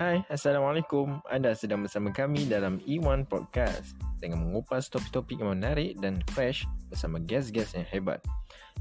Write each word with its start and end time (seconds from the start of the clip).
Hai, 0.00 0.24
Assalamualaikum. 0.32 1.20
Anda 1.28 1.52
sedang 1.52 1.84
bersama 1.84 2.08
kami 2.08 2.48
dalam 2.48 2.80
E1 2.88 3.28
Podcast 3.28 3.92
dengan 4.16 4.48
mengupas 4.48 4.88
topik-topik 4.88 5.44
yang 5.44 5.60
menarik 5.60 6.00
dan 6.00 6.24
fresh 6.32 6.64
bersama 6.88 7.20
guest-guest 7.20 7.76
yang 7.76 7.84
hebat. 7.84 8.24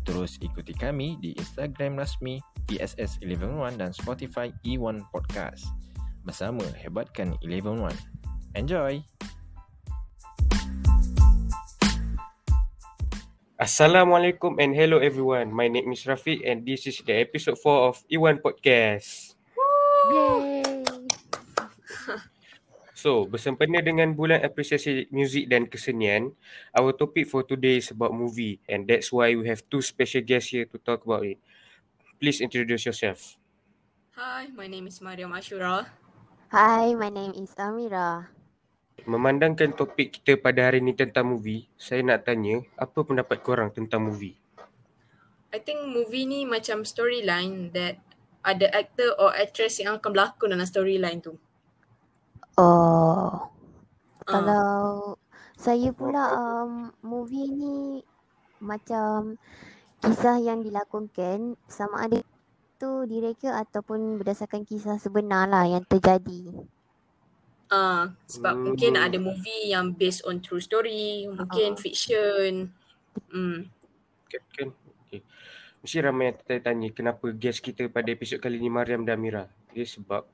Terus 0.07 0.39
ikuti 0.39 0.71
kami 0.71 1.19
di 1.19 1.35
Instagram 1.35 1.99
rasmi 1.99 2.39
ESS111 2.71 3.75
dan 3.75 3.91
Spotify 3.91 4.47
E1 4.63 5.11
Podcast. 5.11 5.67
Bersama 6.23 6.63
hebatkan 6.79 7.35
111. 7.43 7.99
Enjoy! 8.55 9.03
Assalamualaikum 13.59 14.55
and 14.63 14.71
hello 14.71 15.03
everyone. 15.03 15.51
My 15.51 15.67
name 15.67 15.91
is 15.91 16.07
Rafiq 16.07 16.47
and 16.47 16.63
this 16.63 16.87
is 16.87 17.03
the 17.03 17.19
episode 17.19 17.59
4 17.59 17.91
of 17.91 17.99
Iwan 18.07 18.39
Podcast. 18.39 19.35
Yay! 20.15 20.58
So, 22.99 23.23
bersempena 23.23 23.79
dengan 23.79 24.11
bulan 24.11 24.43
apresiasi 24.43 25.07
muzik 25.07 25.47
dan 25.47 25.71
kesenian, 25.71 26.35
our 26.75 26.91
topic 26.91 27.31
for 27.31 27.47
today 27.47 27.79
is 27.79 27.95
about 27.95 28.11
movie 28.11 28.59
and 28.67 28.83
that's 28.83 29.07
why 29.07 29.31
we 29.39 29.47
have 29.47 29.63
two 29.71 29.79
special 29.79 30.19
guests 30.19 30.51
here 30.51 30.67
to 30.67 30.75
talk 30.83 31.07
about 31.07 31.23
it. 31.23 31.39
Please 32.19 32.43
introduce 32.43 32.83
yourself. 32.83 33.39
Hi, 34.19 34.51
my 34.51 34.67
name 34.67 34.91
is 34.91 34.99
Mariam 34.99 35.31
Ashura. 35.31 35.87
Hi, 36.51 36.91
my 36.91 37.07
name 37.07 37.39
is 37.39 37.55
Amira. 37.55 38.27
Memandangkan 39.07 39.79
topik 39.79 40.19
kita 40.19 40.35
pada 40.35 40.67
hari 40.67 40.83
ini 40.83 40.91
tentang 40.91 41.31
movie, 41.31 41.71
saya 41.79 42.03
nak 42.03 42.27
tanya, 42.27 42.59
apa 42.75 42.99
pendapat 42.99 43.39
korang 43.39 43.71
tentang 43.71 44.11
movie? 44.11 44.35
I 45.55 45.63
think 45.63 45.87
movie 45.87 46.27
ni 46.27 46.43
macam 46.43 46.83
storyline 46.83 47.71
that 47.71 48.03
ada 48.43 48.67
actor 48.75 49.15
or 49.15 49.31
actress 49.31 49.79
yang 49.79 49.95
akan 49.95 50.11
berlakon 50.11 50.51
dalam 50.51 50.67
storyline 50.67 51.23
tu. 51.23 51.39
Oh, 52.59 53.47
Ah. 54.19 54.27
kalau 54.27 55.15
saya 55.55 55.95
pula 55.95 56.23
um, 56.35 56.91
movie 56.99 57.47
ni 57.47 58.03
macam 58.59 59.39
kisah 59.99 60.43
yang 60.43 60.59
dilakonkan 60.59 61.55
sama 61.71 62.03
ada 62.03 62.19
tu 62.75 63.07
direka 63.07 63.55
ataupun 63.55 64.19
berdasarkan 64.19 64.63
kisah 64.63 64.99
sebenar 64.99 65.47
lah 65.47 65.67
yang 65.67 65.83
terjadi. 65.83 66.51
Ah, 67.69 68.11
sebab 68.25 68.53
Hmm. 68.55 68.63
mungkin 68.71 68.97
ada 68.97 69.15
movie 69.15 69.69
yang 69.69 69.93
based 69.93 70.25
on 70.25 70.39
true 70.39 70.59
story, 70.59 71.27
mungkin 71.27 71.75
Ah. 71.75 71.79
fiction. 71.79 72.51
Hmm. 73.29 73.67
Kan? 74.27 74.41
kan? 74.51 74.67
Okay. 75.05 75.21
Mesti 75.79 75.97
ramai 76.01 76.31
yang 76.31 76.37
tertanya 76.43 76.89
kenapa 76.91 77.31
guest 77.31 77.63
kita 77.63 77.87
pada 77.87 78.09
episod 78.09 78.39
kali 78.39 78.59
ni 78.59 78.67
Mariam 78.67 79.03
dan 79.03 79.15
Amira. 79.15 79.47
Dia 79.71 79.85
sebab 79.85 80.27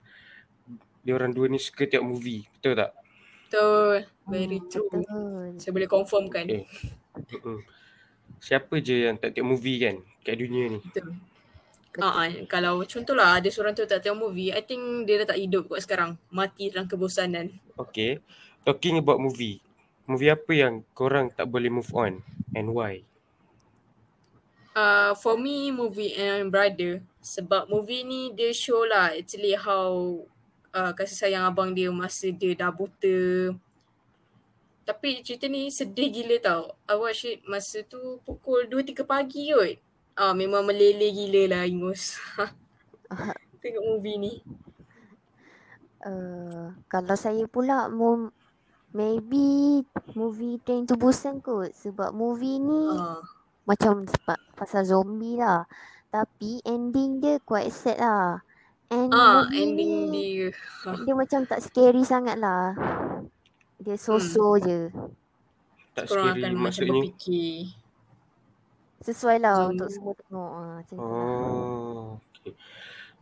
dia 1.05 1.13
orang 1.17 1.31
dua 1.37 1.45
ni 1.47 1.59
suka 1.61 1.85
tengok 1.85 2.07
movie. 2.11 2.43
Betul 2.57 2.73
tak? 2.81 2.91
Betul. 3.47 3.95
Very 4.27 4.59
Hmm, 4.59 4.69
true. 4.71 4.89
Betul. 4.91 5.45
Saya 5.61 5.71
boleh 5.75 5.89
confirm 5.89 6.25
kan. 6.35 6.47
Okay. 6.49 6.65
Mm-mm. 7.31 7.59
Siapa 8.41 8.75
je 8.87 8.95
yang 9.09 9.17
tak 9.21 9.33
tengok 9.35 9.49
movie 9.57 9.77
kan 9.83 9.95
kat 10.25 10.35
dunia 10.41 10.65
ni? 10.77 10.81
Betul. 10.83 11.07
Betul. 11.93 12.03
Ah, 12.03 12.27
ah, 12.27 12.29
kalau 12.53 12.83
contohlah 12.83 13.29
ada 13.39 13.49
seorang 13.53 13.73
tu 13.77 13.87
tak 13.87 14.03
tengok 14.03 14.27
movie, 14.27 14.51
I 14.51 14.61
think 14.69 15.07
dia 15.07 15.15
dah 15.23 15.31
tak 15.31 15.39
hidup 15.43 15.63
kot 15.71 15.79
sekarang. 15.85 16.11
Mati 16.37 16.67
dalam 16.71 16.87
kebosanan. 16.91 17.55
Okay. 17.79 18.19
Talking 18.67 18.99
about 18.99 19.21
movie. 19.23 19.63
Movie 20.09 20.29
apa 20.33 20.51
yang 20.53 20.83
korang 20.93 21.31
tak 21.33 21.47
boleh 21.49 21.71
move 21.71 21.89
on 21.95 22.21
and 22.53 22.75
why? 22.75 23.01
Uh, 24.75 25.15
for 25.15 25.39
me, 25.39 25.71
movie 25.71 26.11
and 26.19 26.51
brother. 26.51 26.99
Sebab 27.23 27.71
movie 27.71 28.03
ni 28.03 28.21
dia 28.35 28.51
show 28.51 28.83
lah 28.85 29.15
actually 29.15 29.55
how 29.55 30.19
uh, 30.75 30.91
kasih 30.91 31.15
sayang 31.15 31.47
abang 31.47 31.71
dia 31.71 31.87
masa 31.89 32.27
dia 32.27 32.51
dah 32.51 32.69
buta. 32.69 33.55
Tapi 34.85 35.25
cerita 35.25 35.49
ni 35.49 35.71
sedih 35.73 36.11
gila 36.13 36.37
tau. 36.43 36.63
I 36.85 36.93
watch 36.99 37.25
it 37.25 37.41
masa 37.47 37.81
tu 37.81 38.21
pukul 38.27 38.69
2-3 38.69 39.01
pagi 39.07 39.49
kot. 39.55 39.79
Ah, 40.13 40.35
memang 40.35 40.61
meleleh 40.67 41.09
gila 41.09 41.57
lah 41.57 41.63
Ingus. 41.65 42.19
Tengok 43.63 43.83
movie 43.87 44.19
ni. 44.19 44.33
Uh, 46.05 46.69
kalau 46.85 47.17
saya 47.17 47.49
pula 47.49 47.89
mo- 47.89 48.29
maybe 48.93 49.81
movie 50.13 50.61
Train 50.61 50.85
to 50.85 50.93
Busan 50.93 51.41
kot 51.41 51.73
sebab 51.73 52.13
movie 52.13 52.61
ni 52.61 52.93
Ah, 52.93 53.25
macam 53.65 54.05
sebab 54.05 54.37
pasal 54.53 54.85
zombie 54.85 55.41
lah. 55.41 55.65
Tapi 56.13 56.61
ending 56.61 57.25
dia 57.25 57.41
quite 57.41 57.73
sad 57.73 57.97
lah. 57.97 58.45
And 58.87 59.09
ah 59.09 59.43
movie 59.43 59.57
ending 59.57 59.91
ni, 60.09 60.25
dia. 60.39 60.49
dia 61.05 61.13
macam 61.13 61.41
tak 61.43 61.59
scary 61.61 62.03
sangat 62.03 62.37
lah. 62.37 62.77
Dia 63.77 63.97
so-so 63.97 64.55
je. 64.57 64.93
Tak 65.91 66.05
Korang 66.05 66.31
scary 66.31 66.41
akan 66.43 66.51
macam 66.53 66.63
maksudnya? 66.63 66.93
berfikir. 67.01 67.73
Sesuai 68.99 69.37
lah 69.37 69.53
Zombie. 69.55 69.71
untuk 69.75 69.89
semua 69.89 70.13
tengok. 70.15 70.51
Ha, 70.51 70.61
macam 70.75 70.95
tu 70.95 71.05
lah. 71.05 71.29
Oh, 71.29 72.05
okay. 72.31 72.51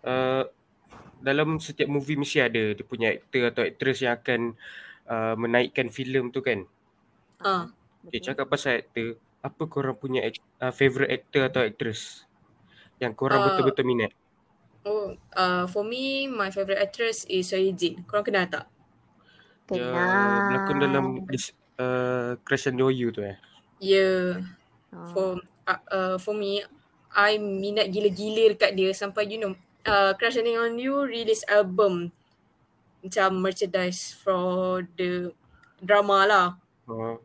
Uh, 0.04 0.44
dalam 1.20 1.56
setiap 1.58 1.88
movie 1.88 2.16
mesti 2.16 2.40
ada 2.40 2.64
dia 2.72 2.84
punya 2.84 3.12
aktor 3.12 3.44
atau 3.48 3.64
aktris 3.64 4.04
yang 4.04 4.16
akan 4.16 4.42
uh, 5.08 5.36
menaikkan 5.36 5.88
filem 5.88 6.28
tu 6.30 6.40
kan. 6.40 6.68
Ah, 7.40 7.72
Okay, 8.04 8.20
Betul. 8.20 8.36
cakap 8.36 8.46
pasal 8.52 8.84
aktor, 8.84 9.16
apa 9.40 9.64
korang 9.66 9.96
punya 9.96 10.28
act, 10.28 10.44
uh, 10.60 10.76
favourite 10.76 11.08
actor 11.10 11.48
atau 11.48 11.64
aktris 11.64 12.28
yang 13.00 13.16
korang 13.16 13.40
Ah. 13.40 13.46
betul-betul 13.48 13.88
minat? 13.88 14.12
Oh, 14.86 15.16
uh, 15.36 15.66
for 15.68 15.84
me, 15.84 16.28
my 16.28 16.52
favourite 16.52 16.80
actress 16.80 17.26
is 17.30 17.52
Sohye 17.52 17.76
Jin. 17.76 18.04
Korang 18.08 18.26
kenal 18.28 18.48
tak? 18.48 18.66
Dia 19.72 19.80
Kenal. 19.80 20.44
berlakon 20.52 20.78
dalam 20.80 21.06
uh, 21.80 22.36
Crash 22.44 22.68
and 22.68 22.80
You 22.80 23.10
tu 23.12 23.24
eh. 23.24 23.40
Yeah. 23.80 24.44
Oh. 24.92 25.08
For 25.12 25.28
uh, 25.68 25.82
uh, 25.90 26.16
for 26.20 26.36
me, 26.36 26.62
I 27.14 27.38
minat 27.40 27.94
gila-gila 27.94 28.54
dekat 28.54 28.76
dia 28.76 28.92
sampai 28.92 29.30
you 29.30 29.40
know, 29.40 29.54
uh, 29.88 30.12
Crash 30.20 30.36
Landing 30.36 30.60
on 30.60 30.76
You 30.78 31.06
release 31.08 31.46
album 31.48 32.12
macam 33.04 33.44
merchandise 33.44 34.16
for 34.16 34.84
the 34.96 35.36
drama 35.84 36.24
lah. 36.24 36.48
Oh, 36.88 37.20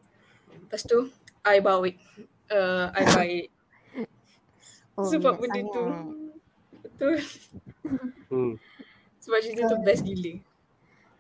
Lepas 0.50 0.82
tu, 0.86 1.10
I 1.46 1.62
bawa 1.62 1.86
it. 1.86 1.96
Uh, 2.50 2.90
I 2.90 3.02
buy 3.06 3.28
it. 3.46 3.48
Oh, 4.98 5.06
Sebab 5.06 5.38
benda 5.38 5.62
tu. 5.70 5.82
Betul. 6.98 7.16
hmm. 8.28 8.52
Sebab 9.18 9.38
cerita 9.38 9.70
tu 9.70 9.78
best 9.80 10.02
gila. 10.02 10.32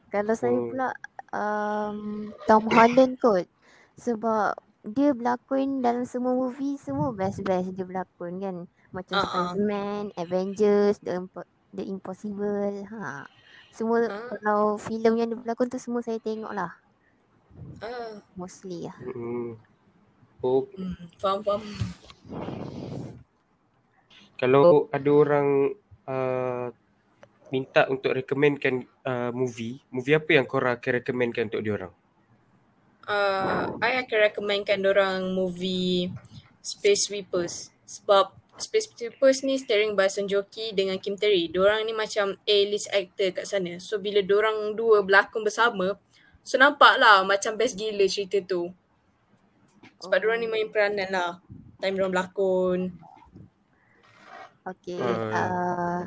Kalau 0.08 0.34
saya 0.34 0.50
Oh. 0.52 0.66
pula 0.68 0.88
um, 1.30 1.98
Tom 2.44 2.66
Holland 2.66 3.14
kot. 3.16 3.46
Sebab 3.94 4.58
dia 4.82 5.12
berlakon 5.12 5.78
dalam 5.78 6.02
semua 6.02 6.32
movie 6.32 6.74
semua 6.76 7.12
best-best 7.12 7.70
dia 7.70 7.84
berlakon 7.84 8.42
kan. 8.42 8.56
Macam 8.90 9.14
ah. 9.14 9.22
Spider-Man, 9.22 10.16
Avengers, 10.16 10.98
The, 10.98 11.20
Impo- 11.20 11.50
The 11.70 11.84
Impossible. 11.84 12.82
Ha. 12.88 13.28
Semua 13.70 14.02
Ah. 14.02 14.26
kalau 14.34 14.60
filem 14.76 15.14
yang 15.14 15.28
dia 15.28 15.38
berlakon 15.38 15.68
tu 15.68 15.78
semua 15.78 16.00
saya 16.00 16.18
tengok 16.18 16.50
lah. 16.50 16.74
Ah, 17.78 18.18
Mostly 18.34 18.86
lah. 18.86 18.96
Hmm. 19.04 19.54
Oh, 20.38 20.62
hmm, 20.70 20.94
faham 21.14 21.42
faham. 21.42 21.62
Kalau 24.38 24.86
ada 24.94 25.10
orang 25.10 25.74
uh, 26.06 26.70
minta 27.50 27.90
untuk 27.90 28.14
recommendkan 28.14 28.86
uh, 29.02 29.34
movie, 29.34 29.82
movie 29.90 30.14
apa 30.14 30.38
yang 30.38 30.46
korang 30.46 30.78
akan 30.78 30.92
recommendkan 31.02 31.50
untuk 31.50 31.64
diorang? 31.66 31.92
uh, 33.08 33.64
I 33.80 34.04
akan 34.04 34.18
recommendkan 34.30 34.84
orang 34.84 35.32
movie 35.32 36.12
Space 36.60 37.08
Sweepers 37.08 37.72
sebab 37.88 38.36
Space 38.60 38.90
Sweepers 38.92 39.46
ni 39.46 39.56
starring 39.56 39.96
by 39.96 40.10
Song 40.12 40.28
Joong 40.28 40.46
Ki 40.50 40.74
dengan 40.74 40.98
Kim 40.98 41.14
Tae 41.14 41.30
Ri. 41.30 41.46
Diorang 41.48 41.86
ni 41.86 41.94
macam 41.94 42.34
A-list 42.42 42.90
actor 42.90 43.30
kat 43.30 43.46
sana. 43.46 43.78
So 43.78 44.02
bila 44.02 44.18
diorang 44.18 44.74
dua 44.74 45.06
berlakon 45.06 45.46
bersama, 45.46 45.94
so 46.42 46.58
nampak 46.58 46.98
lah 46.98 47.22
macam 47.22 47.54
best 47.54 47.78
gila 47.78 48.02
cerita 48.10 48.42
tu. 48.42 48.74
Sebab 50.02 50.18
diorang 50.18 50.42
ni 50.42 50.50
main 50.50 50.66
peranan 50.74 51.06
lah. 51.06 51.30
Time 51.78 51.94
diorang 51.94 52.10
berlakon. 52.10 52.98
Okay. 54.66 54.98
Ah. 55.00 55.34
Uh, 55.34 56.00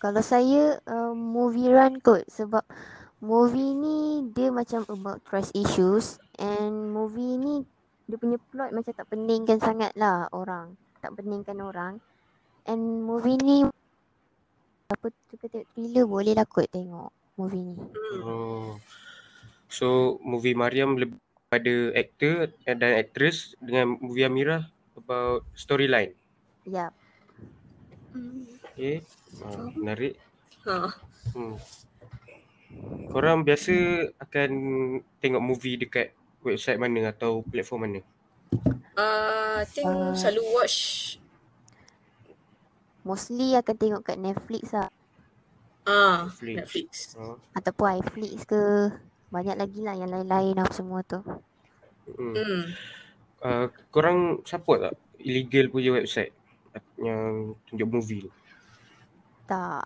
kalau 0.00 0.22
saya 0.24 0.80
uh, 0.88 1.12
movie 1.12 1.68
run 1.68 2.00
kot 2.00 2.24
sebab 2.30 2.64
movie 3.20 3.76
ni 3.76 4.24
dia 4.32 4.48
macam 4.48 4.80
about 4.88 5.20
trust 5.28 5.52
issues 5.52 6.16
and 6.40 6.88
movie 6.88 7.36
ni 7.36 7.68
dia 8.08 8.16
punya 8.16 8.40
plot 8.50 8.72
macam 8.72 8.92
tak 8.96 9.06
peningkan 9.12 9.60
sangat 9.60 9.92
lah 9.94 10.26
orang. 10.32 10.74
Tak 11.04 11.14
peningkan 11.14 11.60
orang. 11.60 12.00
And 12.64 13.04
movie 13.04 13.36
ni 13.38 13.68
apa 14.90 15.06
tu 15.12 15.34
kata 15.38 15.62
thriller 15.76 16.08
boleh 16.08 16.34
lah 16.34 16.48
kot 16.48 16.66
tengok 16.72 17.12
movie 17.38 17.62
ni. 17.62 17.76
Hmm. 17.76 18.20
Oh. 18.24 18.70
So 19.70 20.18
movie 20.24 20.56
Mariam 20.58 20.98
lebih 20.98 21.20
pada 21.52 21.74
aktor 21.94 22.50
dan 22.66 22.94
aktris 22.98 23.54
dengan 23.62 24.00
movie 24.00 24.26
Amira 24.26 24.66
about 24.96 25.46
storyline. 25.54 26.16
Hmm. 26.66 26.90
Okay. 28.80 29.04
Uh, 29.44 29.68
menarik. 29.76 30.14
Ha. 30.66 30.88
Hmm. 31.36 31.54
Korang 33.10 33.42
biasa 33.42 33.74
akan 34.22 34.50
tengok 35.18 35.42
movie 35.42 35.76
dekat 35.76 36.14
website 36.46 36.78
mana 36.78 37.10
atau 37.10 37.42
platform 37.44 37.80
mana? 37.86 38.00
Uh, 38.96 39.62
I 39.62 39.66
think 39.66 39.86
Uh, 39.88 40.12
selalu 40.14 40.42
watch 40.54 40.78
Mostly 43.00 43.56
akan 43.56 43.76
tengok 43.80 44.02
kat 44.04 44.20
Netflix 44.20 44.76
lah. 44.76 44.92
ah 45.88 46.28
Netflix. 46.28 46.56
Netflix. 46.60 46.90
Oh. 47.16 47.40
Ataupun 47.56 48.00
iFlix 48.00 48.44
ke. 48.44 48.92
Banyak 49.30 49.56
lagi 49.56 49.80
lah 49.80 49.94
yang 49.94 50.10
lain-lain 50.10 50.58
apa 50.58 50.74
semua 50.74 51.00
tu. 51.06 51.22
Hmm. 52.18 52.34
Hmm. 52.36 52.62
Uh, 53.40 53.66
korang 53.88 54.44
support 54.44 54.84
tak 54.84 54.94
illegal 55.16 55.72
punya 55.72 55.96
website 55.96 56.36
yang 57.00 57.54
tunjuk 57.66 57.88
movie 57.88 58.26
tu? 58.26 58.30
Tak. 59.46 59.84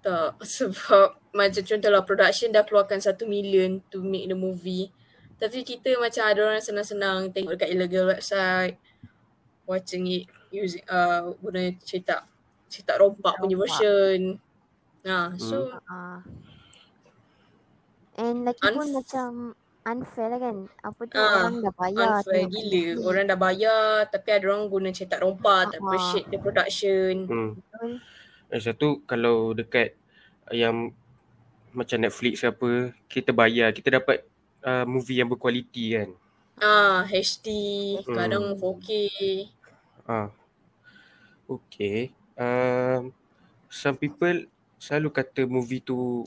Tak 0.00 0.30
sebab 0.56 1.16
macam 1.32 1.62
contohlah 1.64 2.02
production 2.04 2.52
dah 2.52 2.62
keluarkan 2.62 3.00
satu 3.00 3.24
million 3.24 3.80
to 3.88 4.02
make 4.04 4.26
the 4.26 4.36
movie. 4.36 4.90
Tapi 5.34 5.66
kita 5.66 5.98
macam 5.98 6.24
ada 6.24 6.40
orang 6.46 6.62
senang-senang 6.62 7.32
tengok 7.34 7.58
dekat 7.58 7.74
illegal 7.74 8.06
website. 8.08 8.78
Watching 9.64 10.04
it 10.06 10.24
using 10.52 10.84
uh, 10.86 11.32
guna 11.40 11.72
cetak 11.80 12.28
cetak 12.68 13.00
rompak 13.00 13.34
punya 13.40 13.56
Rompak. 13.56 13.64
version. 13.80 14.20
Nah, 15.02 15.32
so 15.36 15.72
Ah. 15.88 16.20
And 18.14 18.46
lagi 18.46 18.62
pun 18.62 18.86
Unf- 18.86 18.94
macam 18.94 19.30
unfair 19.84 20.28
lah 20.28 20.40
kan. 20.40 20.56
Apa 20.80 21.00
tu 21.04 21.14
Ah, 21.14 21.28
orang 21.44 21.60
dah 21.60 21.74
bayar. 21.74 22.08
unfair 22.18 22.42
kat 22.42 22.50
gila. 22.50 22.64
Netflix. 22.64 23.04
Orang 23.04 23.24
dah 23.26 23.38
bayar 23.38 23.82
tapi 24.08 24.28
ada 24.30 24.44
orang 24.46 24.64
guna 24.66 24.88
cetak 24.90 25.20
rompak, 25.20 25.60
tak 25.66 25.74
Ah, 25.74 25.76
ah. 25.76 25.84
appreciate 25.84 26.26
the 26.28 26.38
production. 26.38 27.12
Hmm. 27.24 27.50
Betul. 27.54 27.90
Eh, 28.48 28.60
satu 28.60 28.88
kalau 29.04 29.52
dekat 29.52 29.92
yang 30.50 30.92
macam 31.70 31.98
Netflix 31.98 32.38
ke 32.38 32.48
apa, 32.48 32.70
kita 33.06 33.30
bayar, 33.30 33.70
kita 33.70 33.90
dapat 33.92 34.22
uh, 34.62 34.84
movie 34.84 35.18
yang 35.18 35.26
berkualiti 35.26 35.92
kan. 35.92 36.10
Ah, 36.56 37.02
HD, 37.04 37.46
Hmm. 38.00 38.14
kadang 38.14 38.44
4K. 38.54 38.88
Ah. 40.04 40.30
Okay. 41.44 42.14
Um, 42.34 43.12
some 43.66 43.94
people 43.94 44.46
selalu 44.76 45.08
kata 45.10 45.44
movie 45.44 45.80
tu 45.80 46.22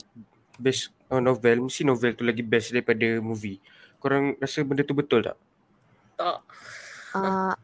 best 0.58 0.90
oh, 1.08 1.22
novel, 1.22 1.70
mesti 1.70 1.86
novel 1.86 2.12
tu 2.18 2.26
lagi 2.26 2.42
best 2.42 2.74
daripada 2.74 3.22
movie. 3.22 3.62
Korang 4.02 4.34
rasa 4.38 4.62
benda 4.62 4.82
tu 4.82 4.94
betul 4.94 5.24
tak? 5.24 5.38
Tak. 6.18 6.38
Ah, 7.14 7.54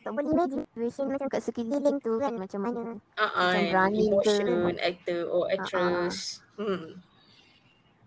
tak 0.00 0.12
boleh 0.16 0.30
imagine 0.32 0.64
situation 0.72 1.04
macam 1.12 1.28
kat 1.28 1.42
sekeliling 1.44 1.98
tu 2.00 2.16
kan 2.16 2.32
macam 2.32 2.60
mana. 2.64 2.80
Ah, 3.20 3.52
Macam 3.52 3.64
running 3.76 4.08
ke. 4.08 4.32
emotion, 4.32 4.74
actor 4.80 5.20
or 5.28 5.44
actress. 5.52 6.40
Hmm. 6.56 7.02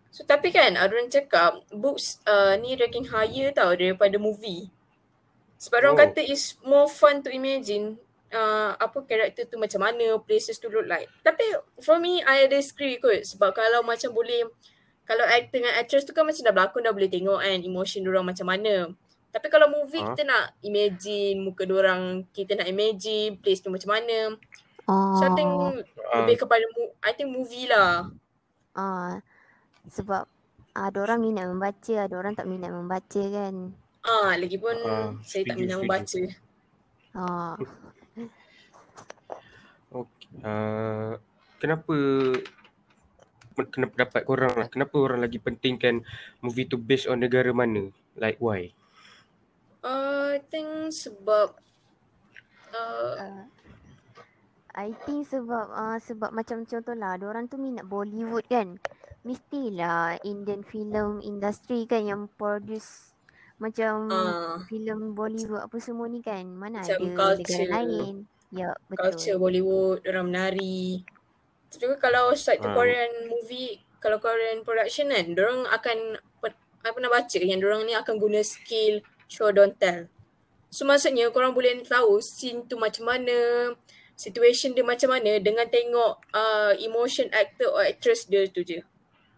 So 0.09 0.23
tapi 0.23 0.49
kan 0.49 0.79
ada 0.79 0.89
orang 0.89 1.11
cakap 1.11 1.59
books 1.75 2.23
uh, 2.25 2.55
ni 2.57 2.73
ranking 2.79 3.05
higher 3.11 3.51
tau 3.51 3.75
daripada 3.75 4.15
movie. 4.15 4.71
Sebab 5.59 5.77
orang 5.83 5.95
Oh. 5.95 6.01
kata 6.07 6.21
is 6.23 6.55
more 6.63 6.87
fun 6.87 7.19
to 7.21 7.29
imagine 7.29 7.99
uh, 8.35 8.75
apa 8.75 8.97
karakter 9.01 9.47
tu 9.47 9.55
macam 9.55 9.79
mana, 9.81 10.19
places 10.19 10.59
to 10.59 10.67
look 10.67 10.83
like. 10.85 11.07
Tapi 11.21 11.43
for 11.79 11.95
me 11.97 12.19
I 12.19 12.45
disagree 12.45 12.99
kot 12.99 13.23
sebab 13.23 13.51
kalau 13.51 13.79
macam 13.81 14.11
boleh 14.11 14.43
kalau 15.03 15.23
actor 15.23 15.55
dengan 15.55 15.73
actress 15.75 16.03
tu 16.03 16.11
kan 16.11 16.25
macam 16.25 16.41
dah 16.41 16.51
berlakon 16.51 16.81
dah 16.81 16.91
boleh 16.91 17.07
tengok 17.07 17.39
kan 17.39 17.57
emotion 17.57 18.01
diorang 18.01 18.25
macam 18.25 18.45
mana. 18.45 18.91
Tapi 19.29 19.47
kalau 19.47 19.67
movie 19.69 19.99
Ah. 19.99 20.11
kita 20.11 20.23
nak 20.23 20.43
imagine 20.61 21.39
muka 21.39 21.63
diorang, 21.63 22.01
kita 22.29 22.55
nak 22.55 22.65
imagine 22.65 23.35
place 23.35 23.59
tu 23.59 23.67
macam 23.67 23.91
mana. 23.91 24.33
Oh, 24.85 25.15
So 25.15 25.25
I 25.25 25.33
think 25.33 25.49
Ah, 25.49 25.73
lebih 26.19 26.39
kepada 26.39 26.65
mu- 26.71 26.93
I 26.99 27.11
think 27.11 27.29
movie 27.29 27.65
lah. 27.65 28.09
ah, 28.73 29.17
sebab 29.85 30.25
ada 30.71 30.97
orang 30.97 31.19
minat 31.19 31.45
membaca, 31.45 31.93
ada 31.97 32.11
orang 32.11 32.33
tak 32.33 32.45
minat 32.45 32.69
membaca 32.69 33.21
kan. 33.25 33.71
Ah, 34.01 34.33
lagipun 34.33 34.75
Ah, 34.79 35.09
saya 35.21 35.43
tak 35.43 35.55
minat 35.55 35.77
setuju. 35.77 35.83
membaca. 35.83 36.21
Ah. 37.13 37.55
Uh, 40.41 41.15
kenapa 41.61 41.95
kenapa 43.55 43.91
pendapat 43.95 44.21
korang 44.27 44.53
lah, 44.55 44.67
kenapa 44.67 44.95
orang 44.99 45.23
lagi 45.23 45.39
pentingkan 45.39 46.03
movie 46.43 46.67
tu 46.67 46.75
based 46.75 47.07
on 47.07 47.23
negara 47.23 47.55
mana? 47.55 47.87
Like 48.19 48.39
why? 48.43 48.75
Uh, 49.85 50.35
I 50.35 50.41
think 50.51 50.91
sebab 50.91 51.55
uh, 52.73 53.13
uh, 53.15 53.43
I 54.75 54.91
think 55.07 55.23
sebab 55.31 55.71
uh, 55.71 55.97
sebab 56.03 56.35
macam 56.35 56.67
contohlah 56.67 57.15
ada 57.15 57.25
orang 57.31 57.47
tu 57.47 57.55
minat 57.55 57.87
Bollywood 57.87 58.43
kan. 58.51 58.75
Mestilah 59.25 60.21
Indian 60.21 60.61
film 60.61 61.23
industry 61.23 61.87
kan 61.89 62.05
yang 62.05 62.29
produce 62.37 63.15
macam 63.55 64.11
uh, 64.11 64.59
filem 64.67 65.15
Bollywood 65.15 65.63
apa 65.63 65.77
semua 65.79 66.11
ni 66.11 66.19
kan. 66.19 66.43
Mana 66.43 66.83
ada 66.83 66.99
culture. 66.99 67.39
negara 67.39 67.65
lain. 67.81 68.27
Ya, 68.53 68.75
betul. 68.89 69.01
culture 69.01 69.37
Bollywood, 69.41 70.05
orang 70.05 70.27
menari. 70.29 71.01
Tapi 71.71 71.95
kalau 71.97 72.31
side 72.37 72.61
to 72.61 72.69
Ah. 72.69 72.75
Korean 72.75 73.27
movie, 73.27 73.81
kalau 73.97 74.21
Korean 74.21 74.61
production 74.61 75.11
kan, 75.11 75.33
orang 75.33 75.65
akan 75.69 75.97
I 76.85 76.93
pernah 76.93 77.09
baca 77.09 77.39
yang 77.41 77.65
orang 77.65 77.89
ni 77.89 77.97
akan 77.97 78.21
guna 78.21 78.45
skill 78.45 79.01
show 79.25 79.49
don't 79.49 79.73
tell. 79.81 80.05
So 80.69 80.85
maksudnya 80.85 81.33
korang 81.33 81.57
boleh 81.57 81.81
tahu 81.81 82.21
scene 82.21 82.69
tu 82.69 82.77
macam 82.77 83.09
mana, 83.09 83.73
situation 84.13 84.77
dia 84.77 84.85
macam 84.85 85.09
mana 85.09 85.41
dengan 85.41 85.65
tengok 85.65 86.21
uh, 86.29 86.77
emotion 86.77 87.25
actor 87.33 87.73
or 87.73 87.81
actress 87.81 88.29
dia 88.29 88.45
tu 88.53 88.61
je. 88.61 88.85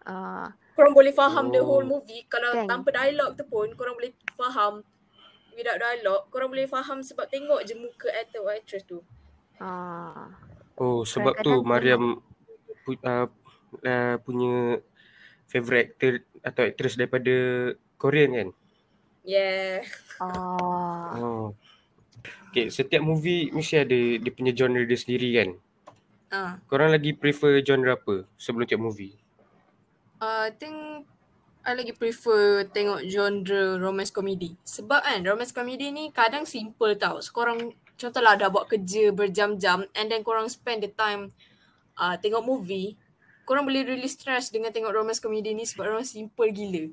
Ah, 0.04 0.52
korang 0.76 0.92
boleh 0.92 1.16
faham 1.16 1.48
oh. 1.48 1.52
the 1.56 1.60
whole 1.64 1.88
movie 1.88 2.28
kalau 2.28 2.52
Kan. 2.52 2.68
tanpa 2.68 2.92
dialog 2.92 3.32
tu 3.32 3.48
pun 3.48 3.72
korang 3.72 3.96
boleh 3.96 4.12
faham 4.36 4.84
without 5.58 5.82
dialog 5.82 6.30
korang 6.30 6.54
boleh 6.54 6.70
faham 6.70 7.02
sebab 7.02 7.26
tengok 7.26 7.66
je 7.66 7.74
muka 7.74 8.06
actor 8.14 8.46
or 8.46 8.54
actress 8.54 8.86
tu 8.86 9.02
ah. 9.58 10.30
Oh 10.78 11.02
sebab 11.02 11.42
tu 11.42 11.66
Mariam 11.66 12.22
pu, 12.86 12.94
uh, 13.02 13.26
uh, 13.82 14.14
punya 14.22 14.78
favourite 15.50 15.90
actor 15.98 16.22
atau 16.46 16.62
actress 16.62 16.94
daripada 16.94 17.34
Korean 17.98 18.30
kan? 18.38 18.48
yeah 19.26 19.82
Ah. 20.22 21.18
Oh. 21.18 21.54
Okay, 22.50 22.70
setiap 22.72 23.02
movie 23.04 23.50
mesti 23.54 23.82
ada 23.82 23.98
dia 24.18 24.32
punya 24.34 24.54
genre 24.54 24.82
dia 24.86 24.98
sendiri 24.98 25.28
kan? 25.38 25.50
ah 26.30 26.52
Korang 26.70 26.94
lagi 26.94 27.10
prefer 27.18 27.58
genre 27.66 27.98
apa 27.98 28.14
sebelum 28.38 28.66
tengok 28.70 28.86
movie? 28.86 29.14
uh, 30.22 30.46
I 30.46 30.52
think 30.54 31.06
I 31.68 31.76
lagi 31.76 31.92
prefer 31.92 32.64
tengok 32.72 33.04
genre 33.04 33.76
romance 33.76 34.08
comedy 34.08 34.56
sebab 34.64 35.04
kan 35.04 35.20
romance 35.20 35.52
comedy 35.52 35.92
ni 35.92 36.08
kadang 36.08 36.48
simple 36.48 36.96
tau 36.96 37.20
so 37.20 37.28
korang 37.36 37.76
contohlah 38.00 38.40
dah 38.40 38.48
buat 38.48 38.72
kerja 38.72 39.12
berjam-jam 39.12 39.84
and 39.92 40.08
then 40.08 40.24
korang 40.24 40.48
spend 40.48 40.80
the 40.80 40.88
time 40.88 41.28
uh, 42.00 42.16
tengok 42.16 42.40
movie 42.40 42.96
korang 43.44 43.68
boleh 43.68 43.84
really 43.84 44.08
stress 44.08 44.48
dengan 44.48 44.72
tengok 44.72 44.96
romance 44.96 45.20
comedy 45.20 45.52
ni 45.52 45.68
sebab 45.68 45.92
orang 45.92 46.08
simple 46.08 46.48
gila 46.48 46.88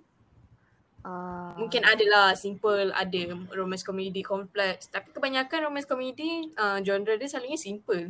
Ah. 1.05 1.53
Mungkin 1.62 1.86
adalah 1.86 2.34
simple, 2.34 2.89
ada 2.89 3.22
romance 3.53 3.86
comedy 3.86 4.25
kompleks. 4.25 4.89
Tapi 4.89 5.13
kebanyakan 5.13 5.70
romance 5.70 5.86
comedy 5.86 6.50
uh, 6.58 6.82
genre 6.82 7.13
dia 7.13 7.29
selalunya 7.29 7.62
simple. 7.62 8.10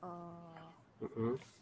Ah. 0.00 0.72
Mm-hmm. 1.04 1.59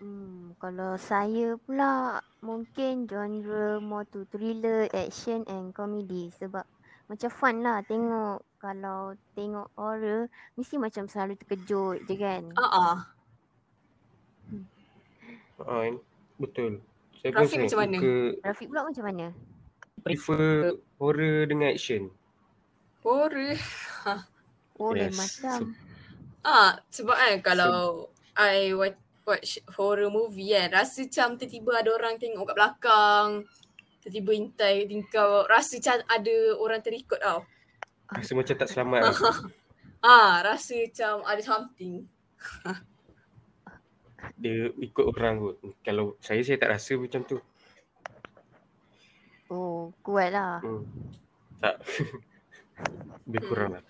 Hmm, 0.00 0.56
kalau 0.56 0.96
saya 0.96 1.60
pula 1.60 2.24
mungkin 2.40 3.04
genre 3.04 3.76
more 3.84 4.08
to 4.08 4.24
thriller, 4.32 4.88
action 4.96 5.44
and 5.44 5.76
comedy 5.76 6.32
sebab 6.40 6.64
macam 7.04 7.28
fun 7.28 7.60
lah 7.60 7.84
tengok 7.84 8.40
kalau 8.56 9.12
tengok 9.36 9.68
horror 9.76 10.32
mesti 10.56 10.80
macam 10.80 11.04
selalu 11.04 11.36
terkejut 11.36 12.08
je 12.08 12.14
kan. 12.16 12.48
Ah 12.56 12.64
uh-uh. 12.64 12.96
Ah, 15.68 15.92
betul. 16.40 16.80
Saya 17.20 17.36
Rafiq 17.36 17.60
pun 17.60 17.68
macam 17.68 17.78
mana? 17.84 17.96
suka 18.00 18.14
Rafiq 18.48 18.66
pula 18.72 18.80
macam 18.88 19.04
mana? 19.04 19.26
prefer 20.00 20.80
horror 20.96 21.44
dengan 21.44 21.76
action. 21.76 22.08
Horror. 23.04 23.56
Oh 24.80 24.96
lain 24.96 25.12
Yes. 25.12 25.20
macam. 25.20 25.76
Ah, 26.40 26.80
sebab 26.88 27.12
kan 27.12 27.36
kalau 27.44 28.08
I 28.32 28.72
watch, 28.72 28.96
watch 29.24 29.62
horror 29.76 30.10
movie 30.10 30.56
kan, 30.56 30.72
rasa 30.72 31.06
macam 31.06 31.38
tiba-tiba 31.38 31.72
ada 31.80 31.90
orang 31.94 32.14
tengok 32.16 32.44
kat 32.48 32.56
belakang. 32.56 33.28
Tiba-tiba 34.00 34.30
intai 34.32 34.88
tingkau. 34.88 35.44
Rasa 35.44 35.76
macam 35.76 35.96
ada 36.08 36.36
orang 36.56 36.80
terikut 36.80 37.20
tau. 37.20 37.44
Rasa 38.10 38.32
macam 38.32 38.54
tak 38.56 38.68
selamat. 38.68 39.02
Ah, 40.00 40.40
rasa 40.40 40.80
macam 40.80 41.28
ada 41.28 41.42
something. 41.44 42.08
Dia 44.40 44.72
ikut 44.80 45.04
orang 45.04 45.36
kot. 45.36 45.56
Kalau 45.84 46.16
saya, 46.24 46.40
saya 46.40 46.56
tak 46.56 46.72
rasa 46.72 46.96
macam 46.96 47.20
tu. 47.28 47.36
Oh, 49.52 49.92
kuat 50.00 50.32
lah. 50.32 50.64
Hmm. 50.64 50.88
Tak. 51.60 51.76
Lebih 53.28 53.42
kurang 53.44 53.70
lah. 53.76 53.84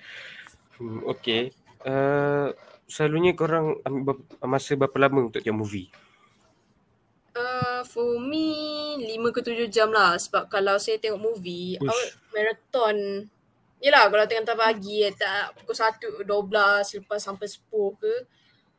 Hmm, 0.83 1.07
okay. 1.07 1.55
Uh, 1.87 2.51
selalunya 2.93 3.33
korang 3.41 3.67
ambil 3.87 4.03
berapa, 4.19 4.45
masa 4.53 4.73
berapa 4.81 4.97
lama 4.99 5.19
untuk 5.31 5.41
tengok 5.43 5.61
movie? 5.63 5.89
Uh, 7.31 7.81
for 7.87 8.19
me, 8.19 8.47
5 9.07 9.31
ke 9.31 9.41
7 9.47 9.71
jam 9.71 9.89
lah. 9.95 10.19
Sebab 10.19 10.51
kalau 10.51 10.77
saya 10.83 10.99
tengok 10.99 11.23
movie, 11.23 11.79
awak 11.79 12.11
marathon. 12.35 12.97
Yelah, 13.81 14.05
kalau 14.13 14.25
tengah 14.29 14.43
hantar 14.45 14.59
pagi, 14.59 15.07
eh, 15.07 15.15
tak 15.15 15.57
pukul 15.57 15.75
1 15.79 15.97
ke 16.03 16.23
12, 16.27 16.85
lepas 17.01 17.21
sampai 17.23 17.47
10 17.49 17.95
ke, 17.97 18.15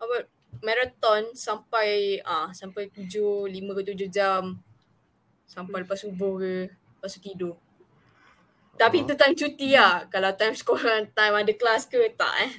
awak 0.04 0.28
marathon 0.62 1.32
sampai 1.34 2.20
ah 2.28 2.52
sampai 2.52 2.92
7, 2.92 3.48
5 3.48 3.72
ke 3.78 3.82
7 3.88 4.10
jam. 4.12 4.44
Sampai 5.48 5.84
lepas 5.84 6.00
subuh 6.04 6.34
ke, 6.42 6.54
lepas 6.70 7.12
tu 7.16 7.20
tidur. 7.24 7.56
Tapi 8.76 9.04
Oh. 9.04 9.08
tu 9.08 9.14
time 9.16 9.36
cuti 9.38 9.70
lah. 9.80 10.06
Kalau 10.12 10.32
time 10.36 10.56
sekolah, 10.56 11.08
time 11.18 11.36
ada 11.40 11.54
kelas 11.56 11.88
ke, 11.88 12.02
tak 12.20 12.34
eh. 12.46 12.52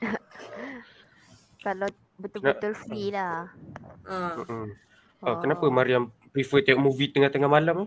Kalau 1.60 1.88
betul-betul 2.16 2.72
free 2.74 3.12
lah. 3.12 3.52
Ah. 4.04 4.36
Mm-mm. 4.36 4.72
Oh, 5.20 5.36
kenapa 5.36 5.68
Mariam 5.68 6.08
prefer 6.30 6.64
tengok 6.64 6.80
movie 6.82 7.12
tengah-tengah 7.12 7.46
malam? 7.46 7.84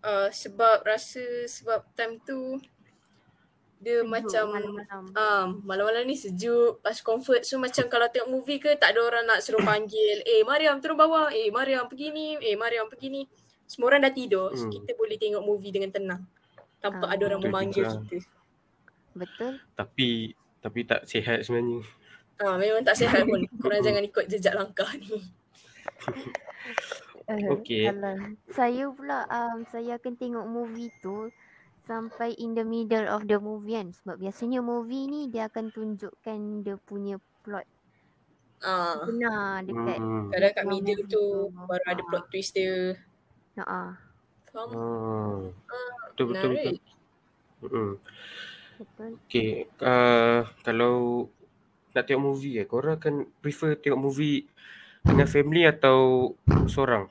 Uh, 0.00 0.28
sebab 0.28 0.82
rasa 0.82 1.22
sebab 1.46 1.86
time 1.94 2.18
tu 2.20 2.58
dia 3.78 4.00
Sejuk 4.00 4.08
macam 4.08 4.44
malam-malam. 4.50 5.02
um, 5.12 5.48
malam-malam 5.62 6.02
ni 6.04 6.16
sejuk, 6.16 6.80
pas 6.80 6.96
comfort. 6.98 7.44
So 7.44 7.56
macam 7.56 7.84
kalau 7.86 8.08
tengok 8.08 8.32
movie 8.32 8.56
ke 8.56 8.74
tak 8.74 8.96
ada 8.96 9.00
orang 9.00 9.24
nak 9.24 9.44
suruh 9.44 9.60
panggil, 9.60 10.24
eh 10.24 10.40
Mariam 10.42 10.80
turun 10.80 10.96
bawah, 10.96 11.28
eh 11.28 11.52
Mariam 11.52 11.84
pergi 11.84 12.08
ni, 12.08 12.34
eh 12.38 12.56
Mariam 12.56 12.88
pergi 12.88 13.08
ni. 13.08 13.22
Semua 13.64 13.92
orang 13.92 14.02
dah 14.02 14.12
tidur, 14.12 14.52
so 14.52 14.66
Hmm. 14.66 14.72
kita 14.72 14.92
boleh 14.92 15.16
tengok 15.16 15.40
movie 15.40 15.68
dengan 15.68 15.88
tenang. 15.88 16.22
Tanpa 16.80 17.06
Ah. 17.06 17.12
ada 17.12 17.22
orang 17.28 17.40
memanggil 17.40 17.84
juga. 17.84 18.00
kita. 18.02 18.16
Betul? 19.14 19.52
Tapi 19.72 20.08
tapi 20.58 20.80
tak 20.82 21.04
sihat 21.04 21.44
sebenarnya. 21.44 21.84
Ah, 22.40 22.56
memang 22.58 22.82
tak 22.82 22.98
sihat 22.98 23.22
pun. 23.24 23.46
Korang 23.62 23.82
jangan 23.82 24.02
ikut 24.02 24.24
jejak 24.26 24.54
langkah 24.54 24.90
ni. 24.96 25.10
Uh, 27.24 27.56
Okey. 27.56 27.88
Kalau 27.88 28.36
saya 28.52 28.84
pula 28.92 29.24
um, 29.32 29.64
saya 29.64 29.96
akan 29.96 30.12
tengok 30.12 30.44
movie 30.44 30.92
tu 31.00 31.32
sampai 31.80 32.36
in 32.36 32.52
the 32.52 32.60
middle 32.60 33.08
of 33.08 33.24
the 33.24 33.40
movie 33.40 33.80
kan. 33.80 33.96
Sebab 33.96 34.20
biasanya 34.20 34.60
movie 34.60 35.08
ni 35.08 35.32
dia 35.32 35.48
akan 35.48 35.72
tunjukkan 35.72 36.38
dia 36.60 36.76
punya 36.76 37.16
plot 37.40 37.64
Ah, 38.60 38.96
benar 39.04 39.60
dekat 39.60 40.00
Hmm. 40.00 40.28
kadang 40.32 40.52
kat 40.52 40.64
middle 40.68 41.00
tu 41.04 41.16
tu. 41.16 41.24
baru 41.64 41.84
ada 41.84 42.00
Ah. 42.00 42.06
plot 42.08 42.24
twist 42.28 42.52
dia. 42.52 42.96
Ha 43.56 43.96
Faham? 44.48 44.68
Hmm. 44.68 45.40
Betul 46.12 46.24
betul 46.28 46.48
betul. 46.52 46.52
Menarik. 46.52 46.80
Hmm. 47.64 47.92
betul. 48.76 49.10
Okay, 49.28 49.50
uh, 49.80 50.44
kalau 50.60 51.28
nak 51.94 52.04
tengok 52.04 52.24
movie 52.26 52.58
eh, 52.58 52.66
korang 52.66 52.98
akan 52.98 53.14
prefer 53.38 53.78
tengok 53.78 54.00
movie 54.02 54.44
dengan 55.00 55.24
family 55.24 55.62
atau 55.64 56.32
seorang? 56.66 57.06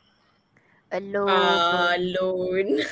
Alone. 0.91 1.29
Ah, 1.31 1.95
alone. 1.95 2.83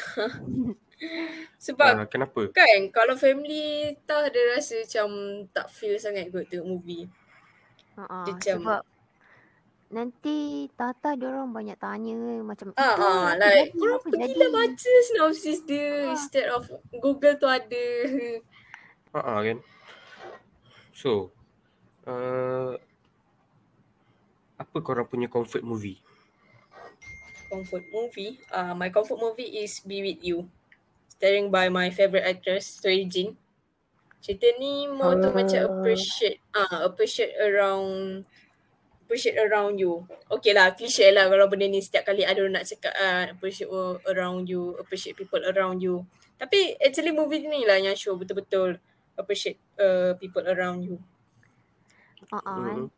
Sebab 1.57 1.93
Uh, 1.97 2.07
kenapa? 2.07 2.41
Kan 2.53 2.89
kalau 2.89 3.13
family 3.13 3.93
tah 4.05 4.29
dia 4.29 4.53
rasa 4.53 4.81
macam 4.81 5.09
tak 5.49 5.67
feel 5.69 5.97
sangat 5.97 6.29
kot 6.29 6.45
tengok 6.47 6.65
movie. 6.67 7.05
Dia 7.93 8.33
macam- 8.33 8.61
sebab 8.61 8.81
nanti 9.91 10.37
tata 10.71 11.19
dia 11.19 11.27
orang 11.27 11.51
banyak 11.51 11.75
tanya 11.75 12.15
macam 12.41 12.71
Ah, 12.73 12.95
"Itu 12.95 13.03
ah 13.03 13.29
like 13.35 13.75
korang 13.75 13.99
Apa 13.99 14.07
pergilah 14.07 14.31
jadi?" 14.47 14.55
baca 14.55 14.91
synopsis 15.03 15.59
dia 15.67 15.87
instead 16.07 16.47
of 16.47 16.63
Google 16.95 17.35
tu 17.35 17.45
ada. 17.45 17.85
Ha 19.11 19.19
uh 19.19 19.39
kan. 19.43 19.57
So, 20.93 21.33
uh, 22.07 22.77
apa 24.61 24.77
korang 24.85 25.07
punya 25.11 25.27
comfort 25.35 25.63
movie? 25.65 25.97
comfort 27.49 27.85
movie. 27.91 28.39
Uh, 28.51 28.73
my 28.75 28.89
comfort 28.89 29.19
movie 29.19 29.59
is 29.63 29.79
Be 29.83 30.01
With 30.01 30.21
You. 30.23 30.49
Starring 31.07 31.51
by 31.51 31.69
my 31.69 31.89
favourite 31.91 32.25
actress, 32.25 32.79
Suri 32.81 33.05
Jin. 33.09 33.37
Cerita 34.21 34.47
ni 34.61 34.85
more 34.89 35.17
tu 35.17 35.29
macam 35.33 35.61
Ah. 35.65 35.67
appreciate 35.69 36.39
ah 36.53 36.85
appreciate 36.85 37.33
around 37.41 38.23
appreciate 39.03 39.37
around 39.41 39.77
you. 39.81 40.05
Okay 40.31 40.53
lah, 40.57 40.73
cliche 40.77 41.09
lah 41.11 41.27
kalau 41.31 41.47
benda 41.51 41.67
ni 41.67 41.81
setiap 41.83 42.07
kali 42.09 42.23
ada 42.25 42.39
orang 42.41 42.55
nak 42.61 42.67
cakap 42.69 42.93
ah, 42.97 43.25
appreciate 43.33 43.69
around 44.07 44.47
you, 44.49 44.77
appreciate 44.81 45.17
people 45.19 45.41
around 45.43 45.81
you. 45.83 46.05
Tapi 46.41 46.77
actually 46.81 47.13
movie 47.13 47.43
ni 47.45 47.65
lah 47.69 47.77
yang 47.81 47.97
show 47.97 48.15
betul-betul 48.17 48.79
appreciate 49.17 49.59
uh, 49.77 50.13
people 50.21 50.45
around 50.47 50.85
you. 50.85 50.97
Ha 52.31 52.39
ah, 52.39 52.57
kan. 52.63 52.79
Hmm. 52.87 52.89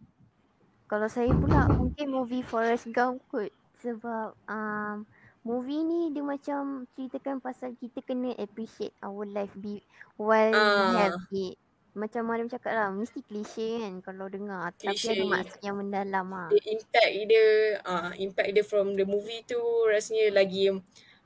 Kalau 0.85 1.07
saya 1.09 1.33
pula 1.33 1.65
mungkin 1.73 2.07
movie 2.13 2.45
Forrest 2.45 2.85
Gump 2.93 3.25
kot 3.33 3.49
sebab 3.81 4.37
um, 4.45 5.09
movie 5.41 5.81
ni 5.83 6.13
dia 6.13 6.23
macam 6.23 6.87
ceritakan 6.95 7.41
pasal 7.41 7.73
kita 7.81 7.99
kena 8.05 8.31
appreciate 8.39 8.95
our 9.03 9.25
life 9.25 9.51
be 9.57 9.81
while 10.15 10.53
we 10.53 10.61
Ah. 10.61 11.09
have 11.09 11.17
it. 11.33 11.57
Macam 11.93 12.25
Mariam 12.25 12.49
cakap 12.49 12.73
lah, 12.73 12.89
mesti 12.89 13.21
klise 13.21 13.81
kan 13.81 14.01
kalau 14.01 14.25
dengar. 14.25 14.73
Tapi 14.77 14.97
ada 14.97 15.23
maksud 15.29 15.61
yang 15.61 15.77
mendalam 15.77 16.25
lah. 16.25 16.49
The 16.49 16.61
impact 16.73 17.11
dia 17.29 17.45
ah 17.85 18.09
impact 18.17 18.49
dia 18.53 18.65
from 18.65 18.97
the 18.97 19.05
movie 19.05 19.45
tu 19.45 19.61
rasanya 19.89 20.33
lagi 20.33 20.73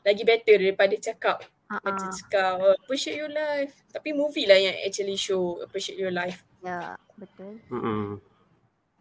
lagi 0.04 0.24
better 0.24 0.56
daripada 0.56 0.96
cakap 0.96 1.44
Ha 1.68 1.84
macam 1.84 2.08
cakap 2.16 2.64
oh, 2.64 2.76
appreciate 2.80 3.20
your 3.20 3.32
life. 3.32 3.76
Tapi 3.92 4.16
movie 4.16 4.48
lah 4.48 4.56
yang 4.56 4.76
actually 4.88 5.20
show 5.20 5.60
appreciate 5.60 6.00
your 6.00 6.16
life. 6.16 6.47
Ya 6.64 6.98
betul. 7.18 7.54
Hmm. 7.70 8.22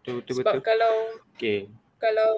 Betul 0.01 0.15
betul 0.23 0.35
Sebab 0.41 0.55
betul. 0.61 0.67
kalau 0.67 0.95
Okay. 1.37 1.59
kalau 2.01 2.33